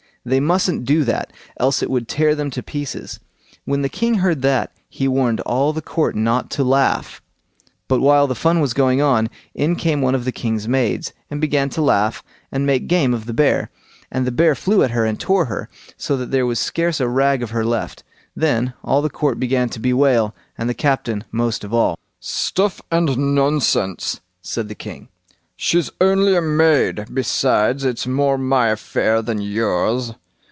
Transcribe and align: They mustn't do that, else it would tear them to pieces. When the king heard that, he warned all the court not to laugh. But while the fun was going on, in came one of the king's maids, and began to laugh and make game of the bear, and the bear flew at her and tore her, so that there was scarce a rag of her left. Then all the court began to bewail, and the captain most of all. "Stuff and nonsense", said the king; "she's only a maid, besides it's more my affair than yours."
They 0.23 0.39
mustn't 0.39 0.85
do 0.85 1.03
that, 1.05 1.33
else 1.59 1.81
it 1.81 1.89
would 1.89 2.07
tear 2.07 2.35
them 2.35 2.51
to 2.51 2.61
pieces. 2.61 3.19
When 3.65 3.81
the 3.81 3.89
king 3.89 4.19
heard 4.19 4.43
that, 4.43 4.71
he 4.87 5.07
warned 5.07 5.39
all 5.39 5.73
the 5.73 5.81
court 5.81 6.15
not 6.15 6.51
to 6.51 6.63
laugh. 6.63 7.23
But 7.87 8.01
while 8.01 8.27
the 8.27 8.35
fun 8.35 8.59
was 8.59 8.75
going 8.75 9.01
on, 9.01 9.31
in 9.55 9.75
came 9.75 9.99
one 9.99 10.13
of 10.13 10.23
the 10.23 10.31
king's 10.31 10.67
maids, 10.67 11.11
and 11.31 11.41
began 11.41 11.71
to 11.71 11.81
laugh 11.81 12.23
and 12.51 12.67
make 12.67 12.85
game 12.85 13.15
of 13.15 13.25
the 13.25 13.33
bear, 13.33 13.71
and 14.11 14.27
the 14.27 14.31
bear 14.31 14.53
flew 14.53 14.83
at 14.83 14.91
her 14.91 15.05
and 15.07 15.19
tore 15.19 15.45
her, 15.45 15.69
so 15.97 16.15
that 16.17 16.29
there 16.29 16.45
was 16.45 16.59
scarce 16.59 16.99
a 16.99 17.07
rag 17.09 17.41
of 17.41 17.49
her 17.49 17.65
left. 17.65 18.03
Then 18.35 18.75
all 18.83 19.01
the 19.01 19.09
court 19.09 19.39
began 19.39 19.69
to 19.69 19.79
bewail, 19.79 20.35
and 20.55 20.69
the 20.69 20.75
captain 20.75 21.23
most 21.31 21.63
of 21.63 21.73
all. 21.73 21.97
"Stuff 22.19 22.79
and 22.91 23.17
nonsense", 23.33 24.21
said 24.43 24.67
the 24.67 24.75
king; 24.75 25.07
"she's 25.63 25.91
only 26.01 26.35
a 26.35 26.41
maid, 26.41 27.05
besides 27.13 27.83
it's 27.85 28.07
more 28.07 28.35
my 28.35 28.69
affair 28.69 29.21
than 29.21 29.39
yours." 29.39 30.11